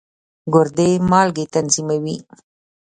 [0.53, 2.17] ګردې مالګې تنظیموي.